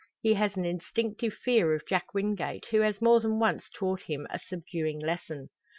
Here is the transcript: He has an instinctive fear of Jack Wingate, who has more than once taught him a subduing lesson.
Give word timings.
He 0.19 0.33
has 0.33 0.55
an 0.55 0.65
instinctive 0.65 1.35
fear 1.35 1.75
of 1.75 1.85
Jack 1.87 2.15
Wingate, 2.15 2.65
who 2.71 2.79
has 2.79 3.03
more 3.03 3.19
than 3.19 3.37
once 3.37 3.69
taught 3.71 4.01
him 4.01 4.25
a 4.31 4.39
subduing 4.39 4.97
lesson. 4.97 5.49